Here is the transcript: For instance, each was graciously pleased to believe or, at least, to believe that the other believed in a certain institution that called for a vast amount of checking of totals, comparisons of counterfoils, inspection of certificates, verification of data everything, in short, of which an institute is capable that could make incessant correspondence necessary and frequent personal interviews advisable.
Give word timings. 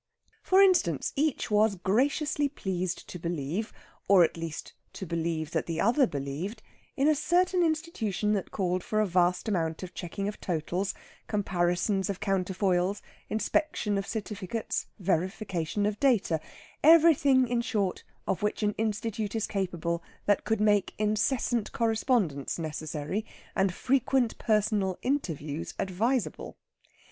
For 0.41 0.63
instance, 0.63 1.13
each 1.15 1.51
was 1.51 1.75
graciously 1.75 2.49
pleased 2.49 3.07
to 3.07 3.19
believe 3.19 3.71
or, 4.07 4.23
at 4.23 4.35
least, 4.35 4.73
to 4.93 5.05
believe 5.05 5.51
that 5.51 5.67
the 5.67 5.79
other 5.79 6.07
believed 6.07 6.63
in 6.97 7.07
a 7.07 7.13
certain 7.13 7.61
institution 7.61 8.33
that 8.33 8.49
called 8.49 8.83
for 8.83 8.99
a 8.99 9.05
vast 9.05 9.47
amount 9.47 9.83
of 9.83 9.93
checking 9.93 10.27
of 10.27 10.41
totals, 10.41 10.95
comparisons 11.27 12.09
of 12.09 12.19
counterfoils, 12.19 13.03
inspection 13.29 13.95
of 13.95 14.07
certificates, 14.07 14.87
verification 14.97 15.85
of 15.85 15.99
data 15.99 16.39
everything, 16.83 17.47
in 17.47 17.61
short, 17.61 18.03
of 18.25 18.41
which 18.41 18.63
an 18.63 18.73
institute 18.79 19.35
is 19.35 19.45
capable 19.45 20.01
that 20.25 20.43
could 20.43 20.59
make 20.59 20.95
incessant 20.97 21.71
correspondence 21.73 22.57
necessary 22.57 23.23
and 23.55 23.71
frequent 23.71 24.35
personal 24.39 24.97
interviews 25.03 25.75
advisable. 25.77 26.57